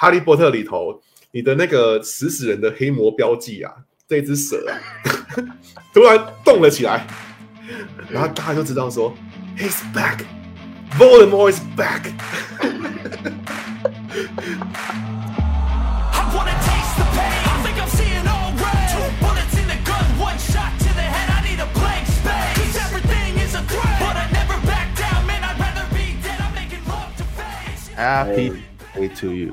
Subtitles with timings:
[0.00, 0.98] 哈利波特里头
[1.30, 3.70] 你的那个食死人的黑魔标记啊，
[4.08, 4.72] 这只蛇啊，
[5.92, 7.06] 突然动了起来，
[8.08, 9.14] 然后大家就知道说
[9.58, 12.14] ，He's back，Voldemort is back。
[27.94, 28.62] Happy
[28.94, 29.52] day to you，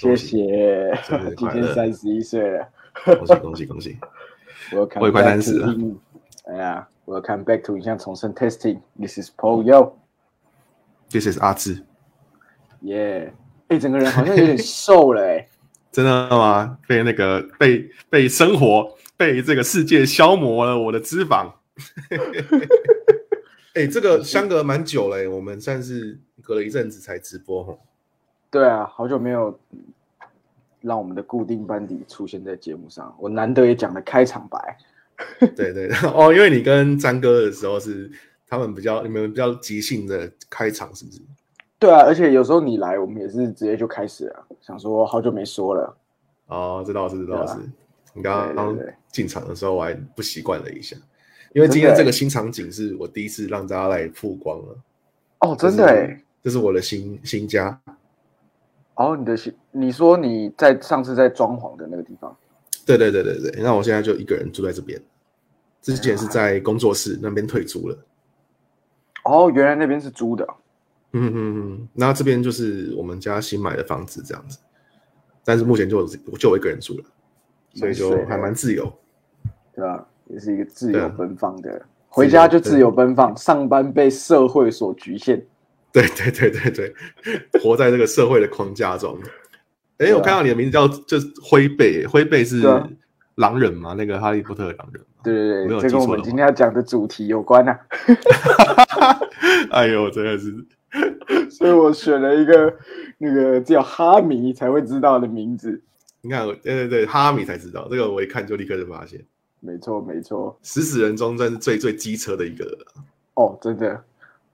[0.00, 0.98] 谢谢。
[1.36, 2.66] 今天三十一岁了，
[3.04, 3.98] 恭喜恭喜恭喜！
[4.98, 5.74] 我也快三十了。
[6.46, 8.80] 哎呀，Welcome back to 影像重生 Testing。
[8.98, 9.92] This is Paul Yo。
[11.10, 11.84] This is 阿志。
[12.80, 13.34] 耶！
[13.68, 15.46] 哎，整个人好像有点瘦了哎。
[15.92, 16.78] 真的吗？
[16.88, 21.52] 被那个被被生活被这个世界消磨了我的脂肪。
[23.74, 27.76] 哎，这个相隔蛮久了，我们算是隔了一阵子才直播哈。
[28.50, 29.56] 对啊，好久没有
[30.80, 34.76] 让我们的固定班底出现在节目上，我难得也讲了开场白。
[35.54, 38.10] 对对哦，因为你跟詹哥的时候是
[38.48, 41.20] 他们比较你们比较即兴的开场，是不是？
[41.78, 45.96] 对啊，而且有时候你来，我们也是直接就开始了，想说好久没说了。
[46.46, 47.58] 哦，这倒是这倒是。
[48.12, 48.76] 你刚刚
[49.12, 50.96] 进场的时候，我还不习惯了一下。
[51.52, 54.76] 因为今天这个新场景是我第一次让大家来曝光了
[55.40, 57.80] 哦，真的哎，这是我的新新家。
[58.94, 62.36] 哦，你的新，你说你在上次在装潢的那个地方？
[62.84, 65.00] 对对对对对，那我现在就一个人住在这边，
[65.80, 67.96] 之前是在工作室那边退租了。
[69.24, 70.46] 哦，原来那边是租的。
[71.12, 74.58] 嗯嗯嗯，那这边就是我们家新买的房子这样子，
[75.44, 77.04] 但是目前就就我一个人住了，
[77.74, 78.92] 所以就还蛮自由，
[79.74, 80.06] 对吧？
[80.26, 85.44] 也是一个自由奔放的，回家就自由奔放，上班被社会所局限。
[85.92, 86.94] 对对对对对，
[87.60, 89.18] 活在这个社会的框架中。
[89.98, 92.62] 哎，我看到你的名字叫就是灰背，灰背是
[93.34, 93.94] 狼人吗？
[93.96, 95.04] 那个哈利波特的狼人。
[95.22, 97.76] 对对对，这跟我们今天要讲的主题有关呐。
[99.70, 100.54] 哎呦，真的是，
[101.50, 102.74] 所以我选了一个
[103.18, 105.82] 那个叫哈迷才会知道的名字。
[106.22, 109.22] 你看，对对对，哈迷才知道，这个我一看就立刻就发现。
[109.60, 112.64] 没错，没错，死死人中算是最最机车的一个
[113.34, 114.02] 哦，真的，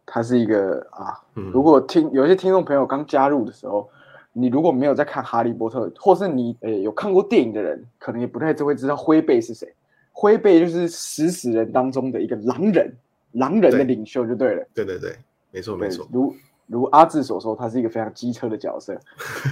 [0.07, 1.21] 他是一个啊。
[1.35, 3.91] 如果听有些听众朋友刚加入的时候，
[4.33, 9.75] 你如果没有在看《哈利波特》，或是你诶有看过电影的人，可能也不太就会知道灰背是谁。
[10.13, 12.91] 灰背就是食死人当中的一个狼人，
[13.33, 14.67] 狼人的领袖就对了。
[14.73, 15.15] 对对对，
[15.51, 16.09] 没错没错。
[16.11, 16.35] 如
[16.67, 18.99] 如阿志所说，他是一个非常机车的角色。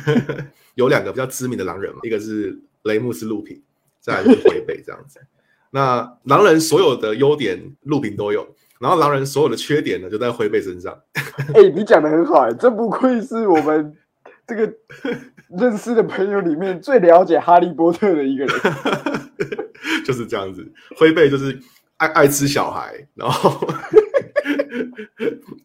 [0.74, 3.60] 有两个比较知名的狼人嘛，一个是雷姆斯·路平，
[4.00, 5.20] 再来是灰背这样子。
[5.70, 8.46] 那狼人所有的优点，陆平都有，
[8.80, 10.92] 然后狼人所有的缺点呢，就在灰背身上。
[11.54, 13.96] 哎，你讲的很好，这不愧是我们
[14.46, 14.72] 这个
[15.48, 18.54] 认识的朋友里面最了解哈利波特的一个人。
[20.04, 21.58] 就是这样子，灰背就是
[21.96, 23.68] 爱爱吃小孩，然后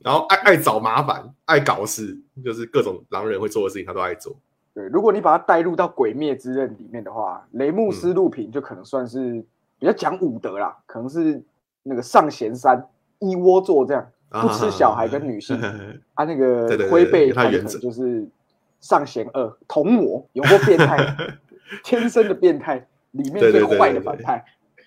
[0.02, 4.36] 然后爱爱找麻烦，爱搞事，就是各种狼人会做的事情，他都爱做。
[4.74, 9.44] 对，如果你把它带入到《鬼灭之刃》里面的话，雷穆斯陆平就可能算是。
[9.82, 11.42] 比较讲武德啦，可能是
[11.84, 12.86] 那个上弦三
[13.20, 15.60] 一窝座这样，不吃小孩跟女性
[16.14, 16.26] 啊。
[16.26, 18.28] 那个灰背他原则就是
[18.80, 21.16] 上弦二童魔，有过变态，
[21.84, 24.44] 天生的变态，里面最坏的反派，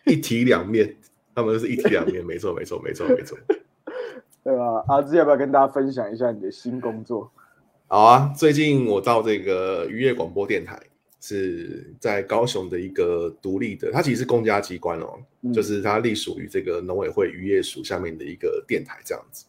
[0.06, 0.96] 一体两面，
[1.34, 3.36] 他们是一体两面，没错没错没错没错，
[4.42, 4.84] 对吧？
[4.88, 7.30] 阿志要不要跟大家分享一下你的新工作？
[7.88, 10.78] 好啊，最近我到这个渔业广播电台。
[11.24, 15.16] 是在高雄的一个独立的，它其实是公家机关哦，
[15.54, 19.44] 就是它隶属于这个农委会渔业署下面的一个电台这样子。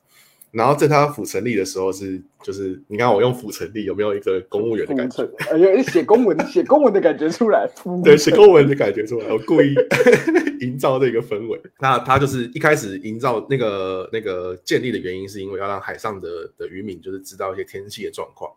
[0.52, 5.28] 然后在它府成立的时候是，就是你看我用府成立有没有一个公务员的感觉？
[5.50, 7.68] 哎呀，写公文写公文的感觉出来，
[8.04, 9.74] 对，写公文的感觉出来，我故意
[10.62, 11.60] 营造这个氛围。
[11.80, 18.52] 那它就是一开始营造那个那个建立的原因，是因为要让海上的的渔民就是知道一些天气的状况。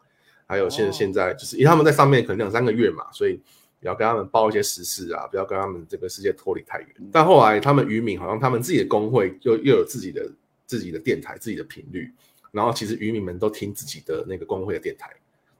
[0.46, 3.40] 还有现现在就是因为他们在上面可能两三个月嘛，所以
[3.80, 6.88] 要跟他们报一些时事啊，不要跟他们这个世界脱离太远。
[7.12, 10.30] 但后来他们渔民好像他们自己的工会又又有自己的
[10.64, 12.10] 自己的电台、自己的频率，
[12.52, 15.10] 然后其实渔民们都听自己的那个工会的电台，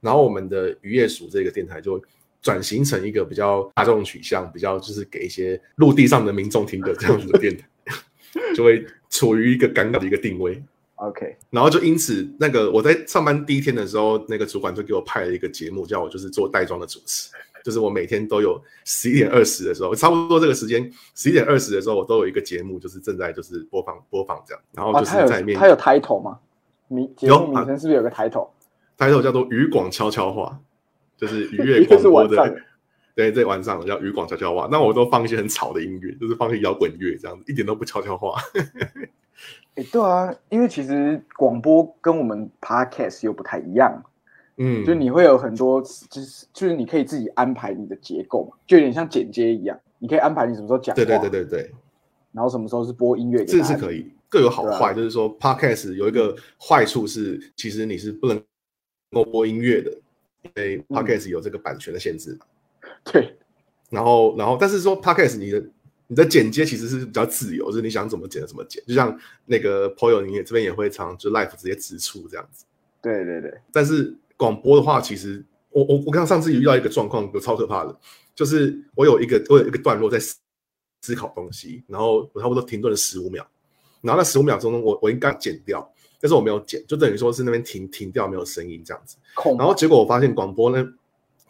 [0.01, 2.01] 然后我们的渔业署这个电台就
[2.41, 7.67] 转型成一个比较大众取向、比较就是给一些陆地上的民众听的这样子的电台，
[8.55, 10.61] 就会处于一个尴尬的一个定位。
[10.97, 17.29] OK，然后就因此，那个我在上班第一天的时候，那个主管就给我派了一个节目，叫我就是做带妆的主持，
[17.63, 26.39] 就是我每天都有十一点二十的时候，差不多这个时间十一点二十的时候，我都有一个节目，就是正在就是播放播放这样，然后就是在面，他有抬头吗？
[26.87, 28.49] 名节目名称是不是有个抬头？
[28.97, 30.59] 抬头叫做渔广悄悄话，
[31.15, 32.55] 就是愉悦 广播的。
[33.13, 38.39] 对，在晚上叫渔广悄悄话，那我都放一些很吵的音乐，就是放一些摇滚乐这样子，一点都不悄悄话。
[39.75, 44.03] 哎，对啊，因为其实广播跟我们 podcast 又不太一样，
[44.57, 51.71] 嗯，就你会有很多，就是就是你可以自己安排你的结构嘛，就有点像剪接一样，你可以安排你什么时候讲，对对对对对，
[52.31, 54.93] 然后什么时候是播音乐，这是可以，各有好坏。
[54.93, 58.41] 就是说 podcast 有一个坏处是，其实你是不能
[59.11, 59.91] 够播音乐的，
[60.43, 62.37] 因为 podcast 有这个版权的限制。
[63.03, 63.37] 对，
[63.89, 65.63] 然后，然后，但是说 podcast 你的
[66.09, 69.13] 你的剪接其实是比较自由，就是你想怎么剪怎么剪，就像
[69.45, 72.63] 那个 y o 你也这边也会常就 live 直接直出这样子。
[73.01, 77.93] 对对对，但是广播的话，其实我我我刚上次遇到一个状况，有超可怕的，
[78.33, 83.45] 就是我有一个我有一个段落在思考东西，然后我差不多停顿了十五秒，
[84.01, 89.17] 然后那十五秒钟中，我我应该剪掉，但是我没有剪，就等于说是那边停停掉没有声音这样子，
[89.57, 90.87] 然后结果我发现广播呢。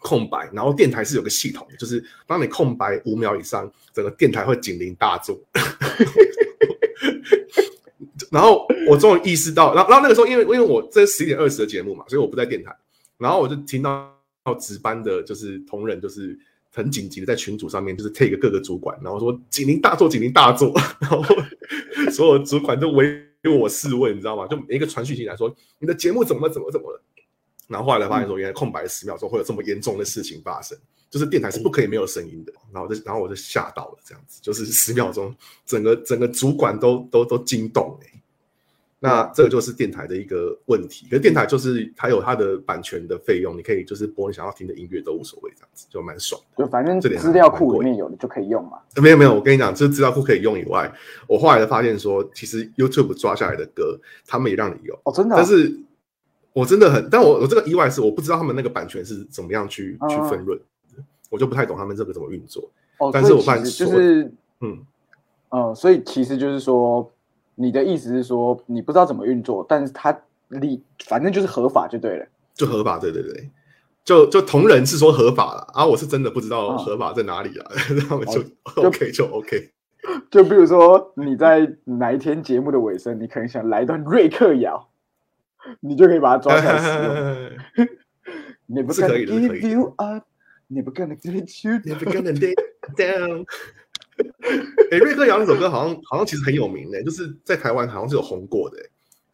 [0.00, 5.38] 空白，然后电台是有个系统，就是当你空白五秒以上，整个电台会警铃大作。
[8.30, 12.76] 然后我终于意识到，然后然后那个时候，因为因为我这十一点二十的节目嘛，所以我不在电台，
[13.16, 14.12] 然后我就听到
[14.60, 16.38] 值班的，就是同仁，就是
[16.70, 21.24] 很紧急的在群组上面，就是 take 各个主管，然后说警铃大作，警铃大作， 然后
[22.10, 23.24] 所有主管都围
[23.58, 24.46] 我试问，你知道吗？
[24.46, 27.00] 就每一个传讯息来说，你的节目怎么怎么怎么了？
[27.68, 30.76] 然后后来才发现说，原来空白十秒钟会有这么严重的事情发生，
[31.08, 32.52] 就是电台是不可以没有声音的。
[32.72, 35.32] 然后就，然后我就吓到了，这样子，就是十秒钟，
[35.66, 38.14] 整个整个主管都都都惊动哎。
[39.00, 46.64] 那这个就是电台的一个问题，可是电台就是它有它的版权的费用，你可以就是播你想要听的音乐都无所谓，这样子就蛮爽的。
[46.64, 48.78] 就反正资料库里面有的就可以用嘛。
[49.00, 50.92] 没有没有，我跟你讲，这资料库可以用以外，
[51.28, 55.78] 我后来发现说，其实 YouTube 抓下来的歌，他们也让你用哦，真的，但是。
[56.52, 60.58] 我真的很，但我我这个意外是我不知道他们那个版权是怎么样去去分润，
[61.30, 62.68] 我就不太懂他们这个怎么运作。
[62.98, 64.24] 哦，但是我发现就是
[64.60, 64.78] 嗯
[65.50, 67.08] 嗯，所以其实就是说，
[67.54, 70.18] 你的意思是说你不知道怎么运作，但是他
[70.48, 73.48] 你反正就是合法就对了，就合法，对对对，
[74.04, 77.70] 就就同人是说合法了，啊，我是真的不知道合法在哪里啊，
[78.08, 78.42] 他们就
[78.82, 79.70] OK 就 OK，
[80.30, 84.88] 就比如说你在哪一天节目的尾声，你可能想来一段瑞克摇。
[85.80, 87.88] 你就可以把它抓起来使用。
[88.66, 89.74] 你不可以的，可以。
[90.70, 92.54] Never gonna let you, never gonna let
[92.94, 93.46] down。
[94.90, 98.76] 哎，瑞克摇那首歌好像好像其实很有名的，就是在台湾好像是有红过的。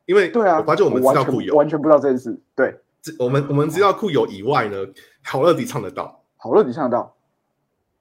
[0.06, 2.38] 因为对啊，发现我们资料库有，完全不知道这件事。
[2.54, 2.78] 对，
[3.18, 4.76] 我们我们资料库有以外呢，
[5.24, 7.16] 好乐迪唱得到，好乐迪唱得到，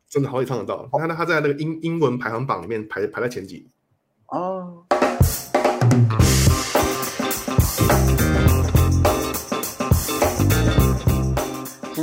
[0.07, 0.87] 真的好乐迪唱得到。
[0.99, 3.67] 看到他在那个英英文排行榜里面排排在前几。
[4.27, 4.85] 哦。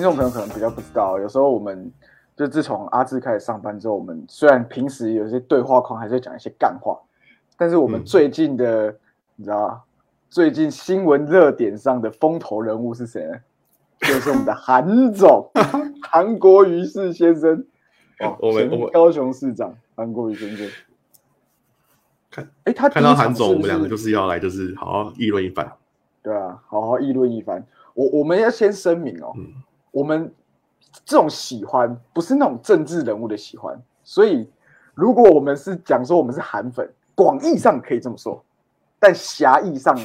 [0.00, 1.92] 听众朋友可能比较不知道，有时候我们
[2.34, 6.98] 就自从阿志开始上班之后，我们虽然平时有些对话框还是会讲一些干话，
[7.58, 8.96] 但是我们最近的
[9.36, 9.84] 你知道
[10.30, 13.36] 最近新闻热点上的风头人物是谁呢？
[14.00, 15.50] 就是我们的韩总，
[16.00, 17.62] 韩国瑜士先生。
[18.20, 20.66] 哦，我们高雄市长韩国瑜先生。
[22.30, 25.70] 看，哎，他看到韩总，我们两个就是要来，就是好好议论一番。
[26.22, 27.62] 对啊，好好议论一番。
[27.92, 29.36] 我我们要先声明哦。
[29.90, 30.32] 我们
[31.04, 34.48] 这种喜欢不是那种政治人物的喜欢，所以
[34.94, 38.42] 如果我们是讲说我们是韩粉，广义上可以这么说，
[38.98, 39.96] 但狭义上，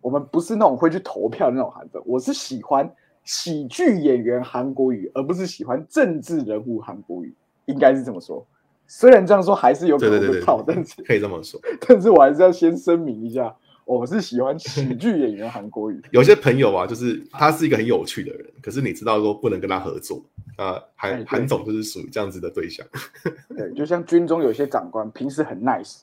[0.00, 2.00] 我们不是那种会去投票的那种韩粉。
[2.04, 2.90] 我是喜欢
[3.24, 7.34] 喜剧演员韩国语，而不是喜欢政治人物韩国语，
[7.66, 8.44] 应该是这么说。
[8.86, 11.60] 虽然这样说还是有可能会套，但是可以这么说。
[11.86, 13.54] 但是我还是要先声明一下。
[13.88, 15.98] 我是喜欢喜剧演员韩国语。
[16.12, 20.22] 有些朋友啊，就是他是一个很有趣的人，可是你知道说不能跟他合作
[20.56, 20.78] 啊。
[20.94, 22.86] 韩韩总就是属于这样子的对象。
[23.56, 26.00] 对，就像军中有些长官，平时很 nice，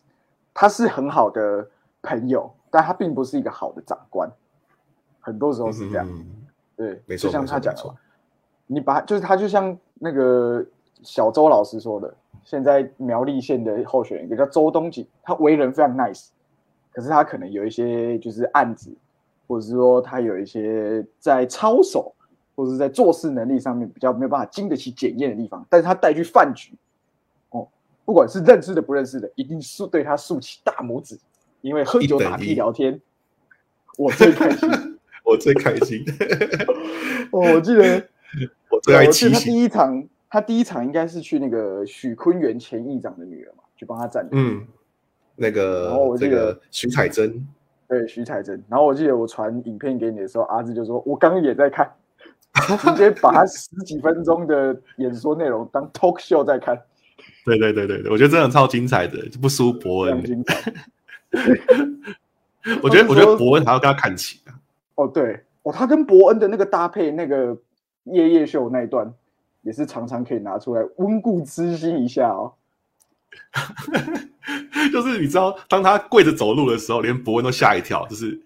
[0.51, 1.70] 他是很好的
[2.01, 4.27] 朋友，但他并不是一个好的长官。
[5.20, 6.08] 很多时候是这样。
[6.75, 7.96] 对，没错，就像他讲的，
[8.65, 10.65] 你把就是他就像那个
[11.04, 12.12] 小周老师说的，
[12.44, 16.30] 现在苗栗县的候选人，一个叫周东锦，他为人非常 nice。
[16.96, 18.90] 可是他可能有一些就是案子，
[19.48, 22.16] 或者是说他有一些在操守
[22.56, 25.68] 或者是在做事能力上面比较没有办法经得起检验的地方。
[25.70, 26.72] 但是他带去饭局，
[27.50, 27.68] 哦，
[28.06, 31.20] 不管是认识的不认识的，一定是对他竖起大拇指，
[31.60, 32.98] 因为喝酒打屁聊天，
[33.98, 34.70] 我最开心，
[35.25, 36.02] 我最开心。
[37.32, 38.08] 哦，我记得
[38.72, 44.25] 我最爱七他第一场，他第一场应该是去那个许坤元前议长的女儿嘛，去帮他站。
[44.32, 44.66] 嗯。
[45.36, 47.46] 那个，然后我记得徐彩珍，
[47.88, 48.63] 对徐彩珍。
[48.70, 51.92] 然后我记得我传影片给你的时候，阿志就说：“我刚刚也在看。”
[52.80, 56.82] 直接把他十几分钟的演说内容当 talk show 在看。
[57.44, 60.24] 对对对对对，我觉得真的超精彩的，就不输伯恩。
[62.82, 64.56] 我觉得我觉得伯恩还要跟他看齐啊。
[64.96, 67.58] 哦，对哦，他跟伯恩的那个搭配，那个
[68.06, 69.13] 夜夜秀那一段，
[69.62, 72.54] 也是常常可以拿出来温故知新一下哦。
[74.92, 78.06] 就是你知道，当他跪着走路的时候，连博文都吓一跳。
[78.08, 78.39] 就是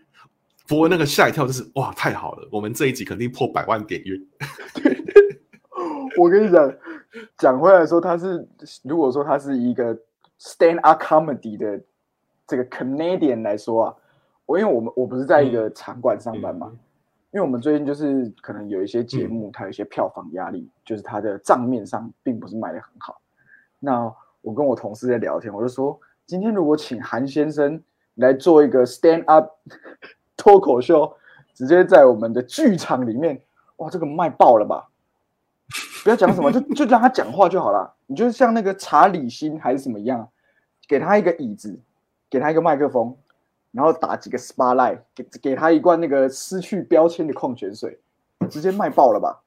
[0.68, 4.18] 博文那个吓一跳，就是哇，太好了，我们这一集肯定破百万点阅。
[6.18, 6.74] 我跟你讲，
[7.38, 8.48] 讲回来说，他是
[8.84, 9.98] 如果说他是一个
[10.40, 11.82] stand up comedy 的
[12.48, 13.96] 这个 Canadian 来说啊，
[14.46, 16.72] 我因为我们我不是在一个场馆上班嘛，
[17.32, 23.22] 因为我们最近就是可能有一些节目，它有一些票房压力，就是它的账面上并不是卖的很好。
[23.80, 27.82] 那我跟我同事在聊天，我就说，今天如果请韩先生
[28.16, 29.50] 来做一个 stand up
[30.38, 31.14] 脱口秀，
[31.54, 33.42] 直接在我们的剧场里面，
[33.78, 34.88] 哇，这个卖爆了吧！
[36.04, 37.94] 不要讲什么，就 就让他讲话就好了。
[38.08, 40.30] 你就像那个查理辛还是什么一样，
[40.88, 41.80] 给他一个椅子，
[42.30, 43.16] 给他一个麦克风，
[43.72, 48.00] 然后打几个 SPA light，给给他一罐那个失去标签的矿泉水，
[48.50, 49.42] 直接卖爆了吧！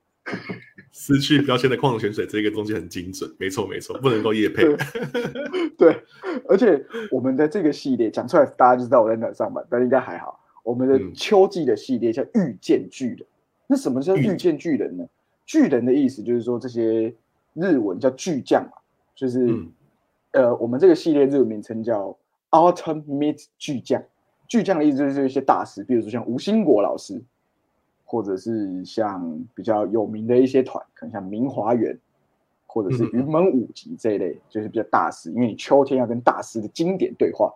[0.93, 4.63] 失去标签的矿泉水这个东西很精准，没错没错，不能够夜配。
[5.77, 5.97] 对，
[6.49, 10.39] 而且我们的这个系列讲出来，大家就知道我在哪上班，但应该还好。
[10.63, 13.27] 我们的秋季的系列叫遇见巨人，
[13.67, 15.05] 那什么叫遇见巨人呢？
[15.45, 17.13] 巨人的意思就是说，这些
[17.55, 18.73] 日文叫巨匠嘛，
[19.15, 19.49] 就是
[20.33, 22.17] 呃，我们这个系列日文名称叫
[22.51, 24.03] Ultimate 巨匠。
[24.47, 27.21] 巨匠的意思就是一些大师，比如说像吴兴国老师，
[28.13, 31.99] 或者是像比较有名的一些团，可能像明华园，
[32.67, 35.31] 或者是云门舞集这一类，就是比较大师。
[35.31, 37.51] 因为你秋天要跟大师的经典对话。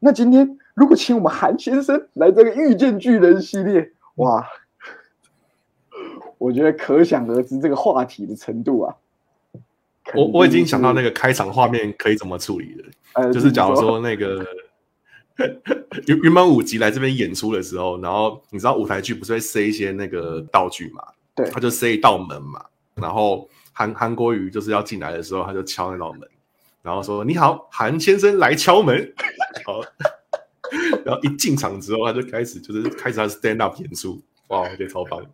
[0.00, 4.44] 那今天如果请我们韩先生来这个遇见巨人系列，哇！
[6.38, 8.96] 我觉得可想而知这个话题的程度啊！
[10.16, 14.44] 我我已经想到那个开场画面可以怎么处理了，呃就是假如说那个
[16.06, 21.02] 云云门舞集来这边演出的时候，然后你知道舞台剧不是会塞一些那个道具嘛？
[21.34, 26.28] 对，他就塞一道门嘛，然后韩韩国瑜就是要进来的时候，他就敲那道门，
[26.82, 29.12] 然后说：“你好，韩先生来敲门。
[29.64, 29.80] ”好，
[31.04, 35.24] 然后一进场之后，他就开始就是开始他 stand up 演出，哇，我觉得超棒。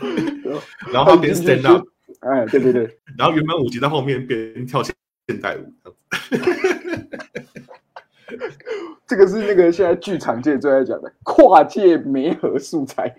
[0.92, 1.86] 然后他边 stand up，
[2.20, 4.94] 哎，对对对，然后原本舞集在后面边跳现
[5.28, 5.72] 现代舞，
[9.06, 13.14] 这个是那个现在剧场界最爱讲的跨界媒合素材，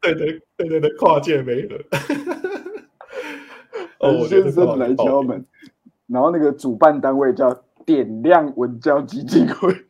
[0.00, 1.76] 对对对对对，跨界媒合。
[3.98, 5.44] 哦，先生来敲门，
[6.06, 7.52] 然后那个主办单位叫
[7.84, 9.74] 点亮文教基金会。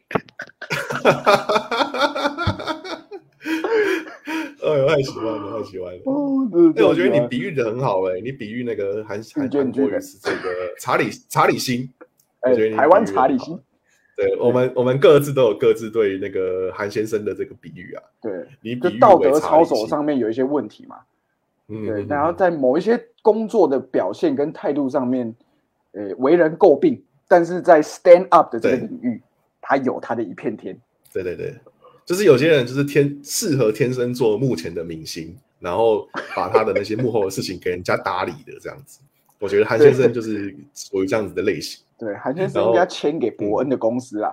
[4.65, 6.01] 哎，呦太喜欢了，太喜欢了。
[6.07, 10.49] 哦，对，我觉得你比喻的很好哎，你比喻那个韩韩国语是这个
[10.81, 11.87] 查理查理星，
[12.41, 13.61] 哎，台湾查理星。
[14.19, 18.03] 对我们，我们各自都有各自对那个韩先生的这个比喻啊。
[18.21, 20.97] 对，你就道德操守上面有一些问题嘛。
[21.69, 25.33] 嗯，对，然后在某一些工作的表现跟态度上面，
[25.93, 29.23] 呃，为人诟病，但是在 stand up 的这个领域，
[29.61, 30.77] 他有他的一片天。
[31.13, 31.55] 对对对。
[32.05, 38.99] 就是有些人就是天适合天生做幕前的明星，然后把他的那些幕后的事情给人家打理的这样子。
[39.39, 41.83] 我觉得韩先生就是属于这样子的类型。
[41.99, 44.33] 对，韩先生应该签给伯恩的公司啊，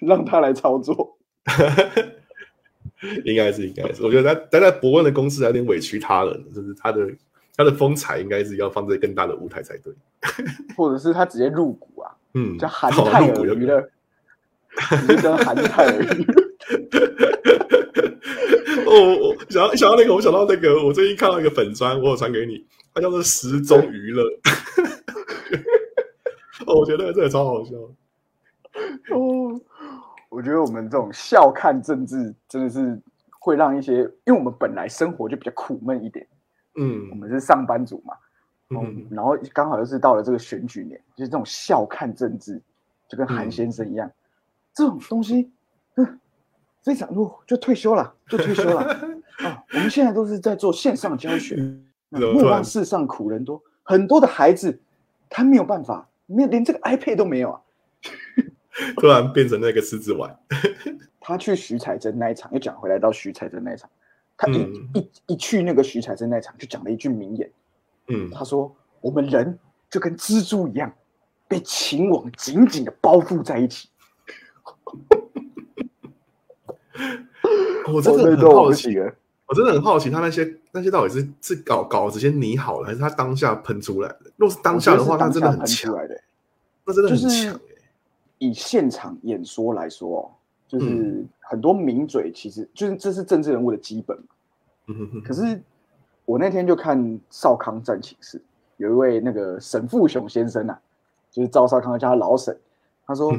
[0.00, 1.16] 让他来操作。
[3.24, 4.02] 应该是，应该是。
[4.02, 7.06] 我觉得他待在伯恩的公司有点委屈他了，就是他的
[7.56, 9.92] 他的风采应该是要放在更大的舞台才对。
[10.76, 12.10] 或者是他直接入股啊？
[12.34, 13.88] 嗯，叫韩泰尔娱乐，
[15.22, 16.44] 叫韩泰尔娱乐。
[18.86, 22.64] 哦，我想要想到那个，我想到那个，我最近看到一个粉砖，我有传给你，
[22.94, 24.22] 它叫做时钟娱乐。
[26.66, 27.74] 哦，我觉得这个超好笑。
[29.10, 29.60] 哦，
[30.30, 32.98] 我觉得我们这种笑看政治，真的是
[33.40, 36.26] 会让一些，因为我们本来生活就比较苦闷一点。
[36.76, 38.14] 嗯，我们是上班族嘛，
[38.70, 42.62] 嗯，然后刚好又是到了这个选举年，就是这种笑看政治，
[43.08, 44.10] 就跟韩先生一样，
[44.72, 45.50] 这种东西，
[45.96, 46.20] 嗯。
[46.82, 48.82] 非常路就退休了，就退休了
[49.40, 49.64] 啊！
[49.72, 51.56] 我们现在都是在做线上教学，
[52.20, 54.80] 莫忘世上苦人多，很多的孩子
[55.28, 57.60] 他没有办法，没有连这个 iPad 都没有啊！
[58.96, 60.36] 突然变成那个狮子丸。
[61.20, 63.88] 他去徐彩珍那一场，又讲回来到徐彩珍那一场，
[64.36, 64.58] 他一
[64.92, 67.50] 一一去那个徐彩珍那一场，就讲了一句名言，
[68.08, 70.92] 嗯，他说：“我们人就跟蜘蛛一样，
[71.48, 73.88] 被情网紧紧的包覆在一起。
[77.92, 78.94] ”我真的很好奇，
[79.46, 84.20] 我真的很好奇，他那些那些到底是是稿稿子先拟好了，还是他当下喷出来的？
[84.36, 85.94] 如果是当下的话，那真的很强，
[86.84, 87.60] 那真的很强。
[88.38, 90.30] 以现场演说来说，
[90.66, 94.24] 就是很多名嘴，其实就是这是政治人物的基本嘛。
[95.24, 95.60] 可是
[96.24, 98.42] 我那天就看少康战寝室，
[98.78, 100.78] 有一位那个沈富雄先生啊，
[101.30, 102.58] 就是赵少康家老沈，
[103.06, 103.32] 他说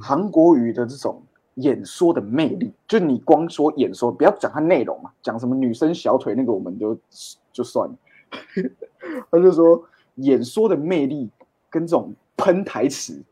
[0.00, 1.22] 韩国瑜的这种
[1.54, 6.98] 演说的魅力，就你光说演说，不要讲它内容嘛，讲什么女生小腿那个，我们就
[7.52, 7.94] 就算了。
[9.30, 9.82] 他就说
[10.16, 11.30] 演说的魅力
[11.68, 13.22] 跟这种喷台词。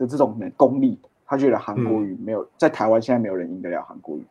[0.00, 0.96] 的这种功力，
[1.26, 4.24] 他觉得韩国语没有在台湾，现在没有人赢得了韩国语，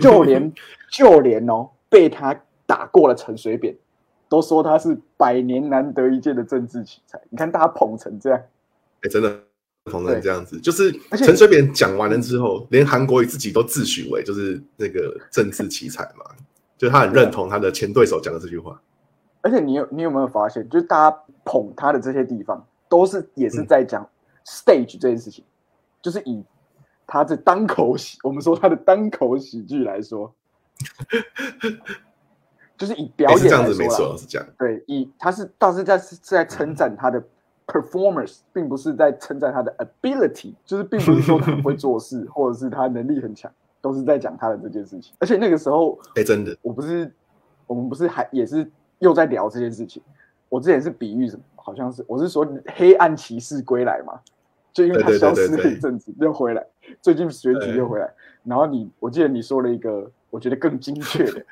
[0.00, 0.52] 就连
[0.90, 2.34] 就连哦被他
[2.66, 3.72] 打过了陈水扁，
[4.28, 7.16] 都说他是百年难得一见的政治奇才。
[7.30, 8.40] 你看大家捧成这样，
[9.02, 9.40] 哎，真的
[9.90, 16.24] 捧成这样子，就是陈水扁讲完了之后，连韩国瑜自己都自诩为就是那个政治奇才嘛，
[16.76, 18.80] 就他很认同他的前对手讲的这句话。
[19.42, 24.08] 而且你有你有没有发现，就是大家捧他的这些地方，都是也是在讲。
[24.46, 25.42] stage 这件事情，
[26.02, 26.44] 就是以
[27.06, 30.30] 他的单口喜，我们说他的单口喜剧来说，
[32.76, 34.46] 就是以表演这样子没错，是这样。
[34.58, 37.26] 对，以他是倒是在是在称赞他的
[37.66, 45.12] performance，并不是在称赞他的 ability，就是并不是说他会做事， 或者是他能力很强，都是在讲他的这件事情。
[45.18, 47.10] 而且那个时候，哎，真的，我不是，
[47.66, 50.02] 我们不是还也是又在聊这件事情。
[50.48, 51.42] 我之前是比喻什么？
[51.56, 54.20] 好像是我是说黑暗骑士归来嘛。
[54.72, 56.66] 就因为他消失了一阵子，又回来，
[57.00, 58.12] 最近选举又回来。
[58.42, 61.46] 然后你，我记得你说了一个，我觉得更精确的。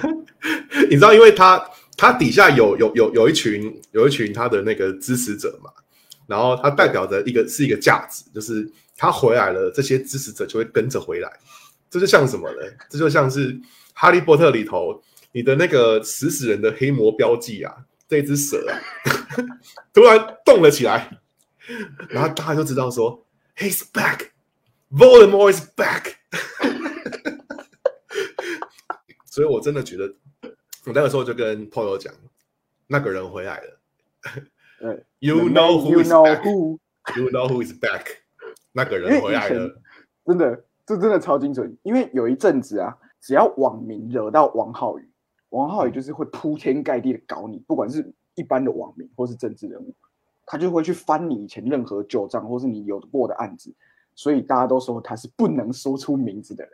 [0.88, 1.62] 你知道，因为他
[1.96, 5.70] 他底下有有有有一群有一群他的那个支持者嘛，
[6.26, 11.30] 然后他代表着一个是一个价值，就是他回来了，这些支持者就会跟着回来。
[11.90, 12.56] 这就像什么呢？
[12.90, 13.54] 这就像是
[13.92, 15.00] 《哈利波特》里头
[15.32, 17.72] 你的那个死死人的黑魔标记啊，
[18.08, 18.74] 这只蛇啊，
[19.94, 21.20] 突然动了起来。
[22.08, 23.24] 然后大家就知道说
[23.56, 26.12] ，He's back，Voldemort is back。
[29.24, 30.12] 所以我真的觉得，
[30.86, 32.12] 我那个时候就跟朋友讲，
[32.86, 33.80] 那个人回来了。
[35.20, 38.06] You know who is back？You know who is back？
[38.72, 39.80] 那个人回来了。
[40.26, 41.74] 真的，这真的超精准。
[41.82, 45.08] 因为有一阵子啊，只要网民惹到王浩宇，
[45.50, 49.94] 王浩宇就是会铺天盖地的搞你，不管是一般的网民或是政治人物。
[50.44, 53.74] 他就会去翻你以前任何旧账，或是你有过的案子，
[54.14, 56.72] 所以大家都说他是不能说出名字的人。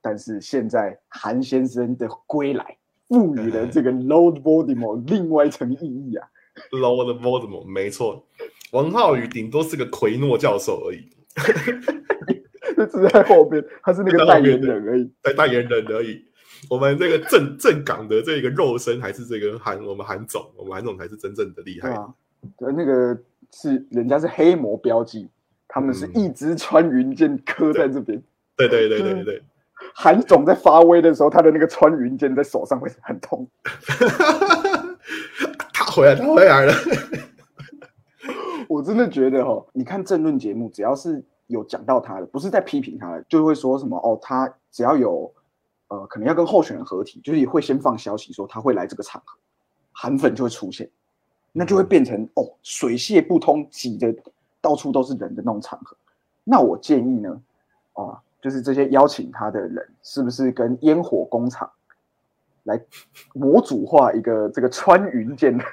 [0.00, 2.78] 但是现在韩先生的归来，
[3.12, 6.26] 赋予了这个 Lord Voldemort 另外一层意义啊。
[6.70, 8.26] Lord Voldemort 没错，
[8.72, 11.10] 王浩宇顶多是个奎诺教授而已，
[12.74, 16.24] 就只在后边，他是那个代言人而已， 代代言人而已。
[16.70, 21.94] 我们这个正正港的这个肉身还是这个韩，我们韩总，我们韩总才是真正的厉害。
[22.56, 23.18] 对，那个
[23.52, 25.28] 是人家是黑魔标记，
[25.68, 28.22] 他们是一支穿云箭刻在这边。
[28.56, 29.42] 对对对对对，
[29.94, 33.48] 韩总在发威的时候，他的那个穿云箭在手上会很痛。
[35.72, 36.72] 他回来，他回来了。
[38.68, 45.32] 我真的觉得哈，你看政论节目，只要是有讲到他的，不是在批评他的，就会说什么哦，他只要有
[45.88, 49.38] 呃，可能要跟候选人合体，就是会先放消息说他会来这个场合，
[49.92, 50.88] 韩粉就会出现。
[51.54, 54.14] 那就会变成哦，水泄不通，挤的
[54.58, 55.94] 到处都是人的那种场合。
[56.44, 57.38] 那我建议呢，
[57.92, 61.70] 啊，就是这些邀请他的人，是不是跟烟火工厂
[62.64, 62.78] 来
[63.32, 65.64] 模组化一个这个穿云箭的，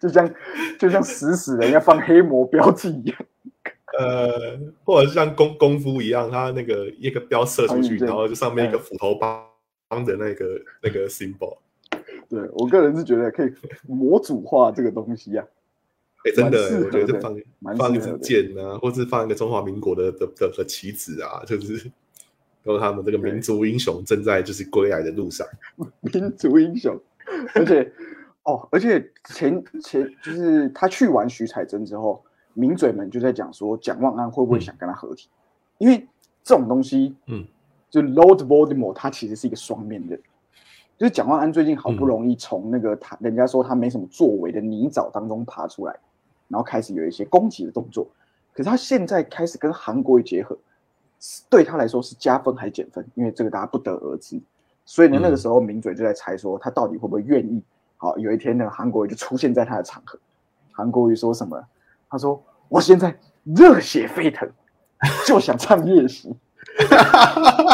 [0.00, 0.34] 就像
[0.78, 3.18] 就像死死人要放黑魔标记一样，
[3.98, 9.46] 呃，或者是像功功夫一样，他那个一个标射出去，然后就上面一个斧头帮
[9.88, 11.58] 帮着那个那个 symbol。
[12.28, 13.52] 对我个人是觉得可以
[13.86, 15.44] 模组化这个东西呀，
[16.24, 17.34] 哎，真的，我觉得放
[17.76, 21.90] 放一支剑啊，或是放一个中华民国的的的的旗子啊，就是
[22.62, 25.46] 告诉他们这个民族英雄正在就是归来的路上。
[26.00, 26.94] 民族英雄，
[27.54, 27.90] 而且
[28.42, 35.28] 哦，而且前前就是他去完徐彩珍之后，名嘴们就在讲说，蒋万安会不会想跟他合体？
[35.78, 36.06] 因为
[36.44, 37.46] 这种东西，嗯，
[37.88, 40.20] 就 Lord Voldemort 他其实是一个双面人。
[40.98, 45.96] 就是蒋万安最近好不容易从那个他人家说他没什么作为的泥沼当中爬出来，
[46.50, 48.06] 然后开始有一些攻击的动作。
[48.52, 50.58] 可是他现在开始跟韩国结合，
[51.48, 53.02] 对他来说是加分还是减分？
[53.14, 54.38] 因为这个大家不得而知。
[54.84, 57.62] 所以呢，那个时候名嘴就在猜说他到底会不会愿意？
[57.96, 60.18] 好，有一天呢，韩国瑜就出现在他的场合。
[60.72, 61.62] 韩国瑜说什么？
[62.08, 64.50] 他说：“我现在热血沸腾，
[65.26, 66.34] 就想唱夜袭。”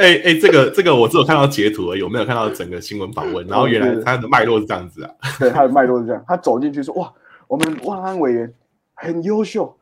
[0.00, 3.46] 哎哎，这个这个我只有看到截图而已，我没有看到整个新闻访问。
[3.46, 6.24] 然后原来他的脉络是这样子啊， 对，他的脉络是这样。
[6.26, 7.12] 他走进去说：“哇，
[7.46, 8.50] 我们万安委员
[8.94, 9.76] 很优秀，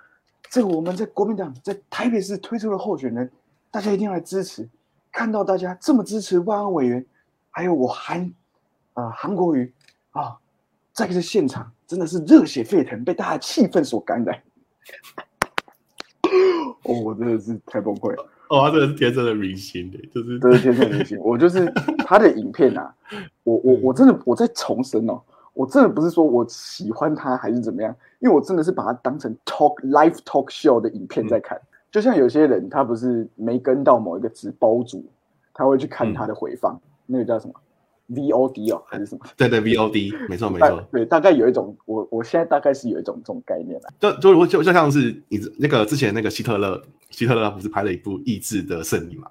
[0.50, 3.30] 这个我们在国民党在台北市推出的候选人，
[3.70, 4.68] 大家一定要来支持。
[5.12, 7.06] 看到大家这么支持万安委员，
[7.50, 8.28] 还有我韩
[8.94, 9.72] 啊韩国瑜
[10.10, 10.36] 啊，
[10.92, 14.42] 在这现场真的是热血沸腾，被大家气氛所感染。
[16.82, 21.18] 哦，我真的是太崩溃了。”哦，他真的是天生的明星的，就是真是天生明星。
[21.20, 21.70] 我就是
[22.04, 22.94] 他的影片啊，
[23.44, 25.20] 我我我真的我在重申哦，
[25.54, 31.60] 我真的不是说我喜欢他还是怎么样，因为我真的是把他当成 talk live talk show 的影片在看。
[31.90, 35.04] 就像有些人他不是没跟到某一个直播主，
[35.54, 37.54] 他会去看他的回放，那个叫什么
[38.08, 39.24] VOD 哦还是什么？
[39.36, 40.88] 对对 VOD，没错没错。
[40.92, 43.92] 对，大概有一种我我现在大概是有一种这种概念了。
[44.00, 46.82] 就就就就像是你那个之前那个希特勒。
[47.10, 49.30] 希特勒不是拍了一部《意志的胜利》嘛？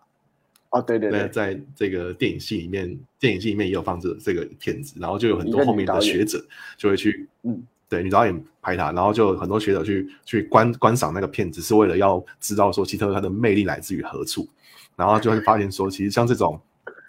[0.72, 6.44] 哦，对对对，在这个电影系里面，电影系里面也有放这这个片子，然后就有很多后面的学者
[6.76, 14.48] 就会去，嗯，对，女导演拍他，然后就很多学者去去观观赏那个片子，是为了要知道说希特勒他的魅力来自于何处，
[14.96, 16.60] 然后就会发现说，其实像这种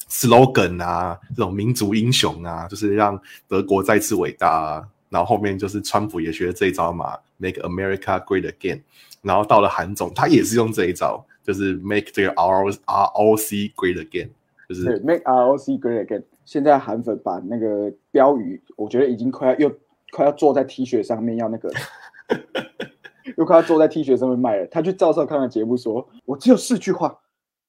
[0.08, 8.82] slogan 啊，这种民族英雄啊，就是让德国再次伟大，啊，然后后面就是川普也学了这一招嘛，Make America Great Again。
[9.20, 14.28] 然后到了韩总，他也是用这一招，就是 make 这个 R R O C great again，
[14.68, 16.22] 就是 make R O C great again。
[16.44, 19.78] 现在韩粉把那个标语，我觉得已经快要又
[20.12, 21.68] 快要坐在 T 恤上面要那个，
[23.36, 24.66] 又快要坐在 T 恤上面卖了。
[24.68, 27.18] 他去赵少康的节目说：“我只有四句话，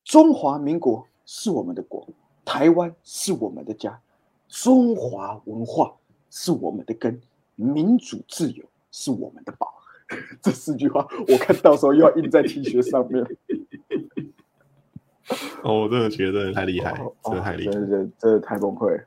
[0.05, 2.07] 中华民国是我们的国，
[2.49, 4.01] 台湾是我们的家，
[4.47, 5.93] 中华文化
[6.31, 7.21] 是我们的根，
[7.53, 9.71] 民主自由是我们的宝。
[10.41, 13.23] ”这四句话，我看到时候又要印在 T 恤上面。
[15.61, 18.99] 哦，我真的觉得太厉害，真的太厉害，真的真的太崩溃。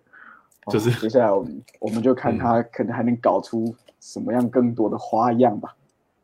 [0.71, 5.75] 就是接下来我们我们就看他可能还能搞出什么样更多的花样吧。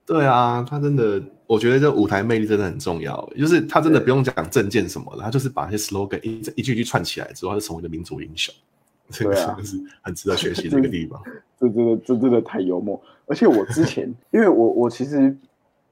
[0.09, 3.31] 对啊，他真的，我觉得这舞台魅力真的很重要。
[3.37, 8.55] 就是他真的不用讲证件什么的，他就是把那些 slogan 一一句句串起来之后，他就成为一个民族英雄。
[9.11, 11.23] 这个真的是很值得学习的一个地方。
[11.61, 12.99] 这真的，这真的太幽默。
[13.27, 15.37] 而且我之前，因为我我其实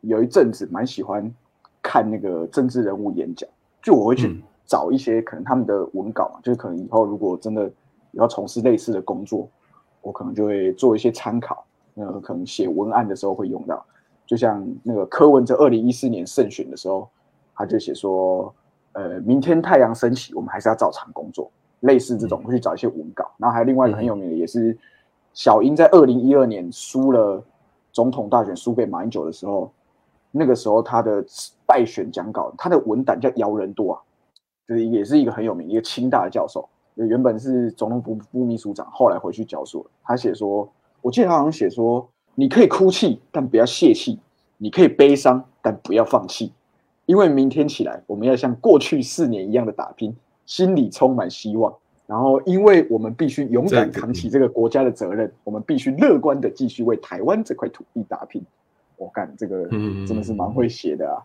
[0.01, 1.31] 有一阵子蛮喜欢
[1.83, 3.47] 看那个政治人物演讲，
[3.83, 7.71] 就我会去找一些可能他们的文稿嘛，就是可能以后如果真的
[8.13, 9.47] 要从事类似的工作，
[10.01, 11.67] 我可能就会做一些参考。
[11.97, 13.85] 呃，可能写文案的时候会用到。
[14.27, 17.09] 就像那个柯文哲二零一四年胜选的时候，
[17.55, 18.53] 他就写说
[18.93, 24.77] ：“呃，明天太阳升起，我们还是要照常工作。”类似这种会去找一些文稿，然后还有另外一个很有名的，也是
[25.35, 27.41] 小英在二零一二年输了
[27.93, 29.71] 总统大选，输给马英九的时候，
[30.33, 31.23] 那个时候他的
[31.67, 34.01] 败选讲稿，他的文胆叫姚人多啊，
[34.67, 39.87] 就是也是一个很有名一个清大的教授，原本是总统部副秘书长，后来回去教书。
[40.03, 40.67] 他写说，
[41.03, 44.17] 我记得他好像写说，你可以哭泣，但不要泄气；
[44.59, 46.53] 你可以悲伤，但不要放弃，
[47.07, 50.15] 因为明天起来，我们要像过去四年一样的打拼。
[50.47, 51.75] 心里充满希望，
[52.07, 58.41] 然后因为我们必须勇敢扛起这个国家的责任，我们必须乐观的继续为台湾这块土地打拼。
[58.97, 59.67] 我干，这个
[60.07, 61.19] 真的是蛮会写的啊，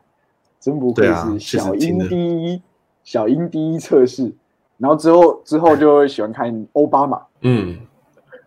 [0.59, 2.61] 真不愧是小英第一，
[3.03, 4.33] 小英第一测试。
[4.79, 7.77] 然后之后之后就会喜欢看奥巴马，嗯，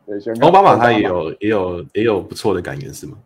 [0.06, 3.16] 对，奥巴马，他也有也有也有不错的感言是吗？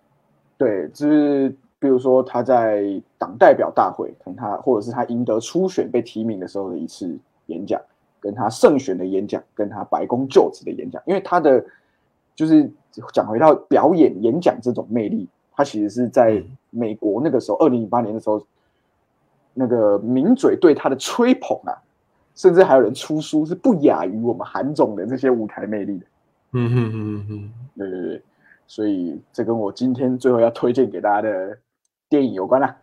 [0.56, 7.18] 对，就是比如说他在党代表大会，可能他或者是他赢得初选被提名的时候的一次。
[7.48, 7.80] 演讲，
[8.20, 11.64] 跟他胜选的演讲，跟他白宫就职的演讲，因为他的
[12.34, 12.70] 就是
[13.10, 18.44] 讲回到表演演讲这种魅力，他其实是在美国那个时候，二零零八年的时候，
[19.54, 21.72] 那个名嘴对他的吹捧啊，
[22.34, 26.04] 甚至还有人出书是不亚于我们韩总的这些舞台魅力的。
[26.52, 28.22] 嗯哼哼哼，对对对，
[28.66, 31.58] 所以这跟我今天最后要推荐给大家的
[32.08, 32.76] 电影有关啦。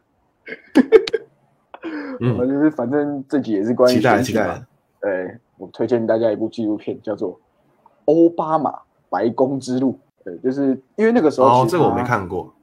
[2.38, 4.64] 我就是反正这集也是关于期待期待，
[5.02, 7.34] 对我推荐大家一部纪录片，叫做
[8.06, 10.00] 《奥巴马白宫之路》。
[10.24, 12.54] 对，就是因为那个时候，哦，这个我没看过。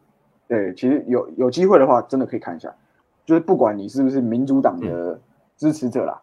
[0.49, 2.75] 对，其实有有机会的话，真的可以看一下。
[3.25, 5.21] 就是不管你是不是民主党的
[5.57, 6.21] 支持者啦，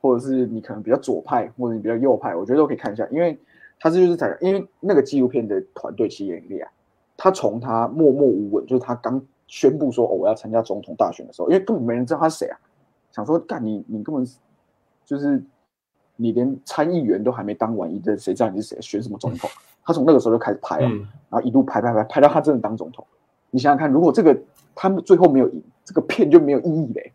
[0.00, 3.36] 或者是你可能比较左派，或者你比较右派，我觉得都可以看一下，因为
[3.78, 6.70] 他这就是在，因为那个纪录片的团队其实也很厉害。
[7.16, 12.58] 他从他默默无闻，就是他刚宣布说哦我要参加总统大选的时候，因为根本没人知道他是谁啊。
[13.10, 14.26] 想说干你，你根本
[15.04, 15.42] 就是
[16.16, 19.48] 你连参议员都还没当完，一个谁知道你是谁，选什么总统？
[19.84, 20.88] 他从那个时候就开始拍了，
[21.30, 23.06] 然后一路拍拍拍，拍到他真的当总统。
[23.50, 24.36] 你想想看，如果这个
[24.74, 27.12] 他们最后没有赢，这个片就没有意义嘞，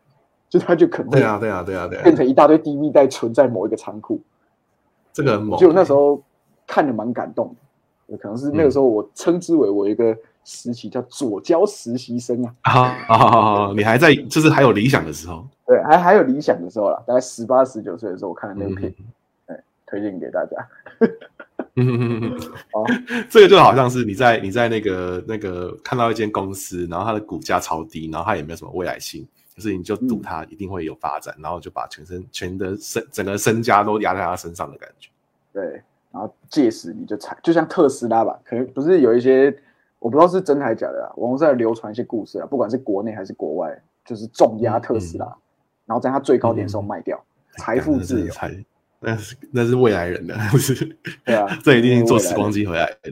[0.49, 4.19] 就他就可能对啊，对啊，对啊，对啊，变成一大堆 DV 带存在某一个仓库。
[5.11, 5.59] 这个很猛。
[5.59, 6.23] 就那时候
[6.71, 7.53] 看着蛮感动
[8.07, 12.55] 的，可能是那个时候我称之为我一个实习叫左交实习生啊。
[12.61, 18.95] 好好好好，你还在就是还有理想的时候，对，还还有理想的时候啦，大概十八十九岁的时候，我看的那部片，
[19.45, 20.69] 对，推荐给大家。
[21.75, 22.31] 嗯，
[22.71, 22.85] 哦，
[23.29, 35.09] 这个就好像是你在你在那个那个看到一间公司，然后它的股价超低，然后它也没有什么未来性，可是你就赌它一定会有发展，然后就把全身全的身整个身家都压在他身上的感觉。
[35.53, 39.45] 对，然后届时你就踩，就像特斯拉吧，可能不是有一些
[39.99, 45.25] 我不知道是真还是假的啊，网络上流传一些故事啊，不管是国内还是国外，就是重压特斯拉，
[45.85, 47.23] 然后在它最高点的时候卖掉，
[47.57, 48.33] 财富自由。
[49.03, 50.85] 那是那是未来人的，不是？
[51.25, 53.11] 对啊， 这一定是坐时光机回来的，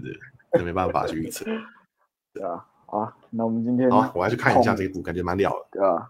[0.53, 1.45] 那没办法去预测。
[2.31, 5.65] 对啊，好，那我们今天好，我要去看一下这一部，感觉蛮屌的。
[5.71, 6.07] 对啊，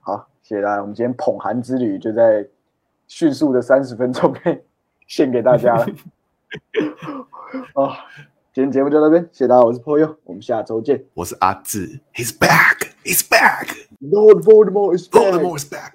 [0.00, 0.80] 好，谢谢大家。
[0.80, 2.44] 我们今天捧韩之旅就在
[3.06, 4.60] 迅速的三十分钟内
[5.08, 5.86] 献给大家了。
[7.74, 8.06] 啊，
[8.52, 11.02] 今天节目就到这边，谢谢大家，我是 Poyo，我们下周见。
[11.14, 15.92] 我是阿志，He's back，He's back，Lord Voldemort is back，Voldemort is back。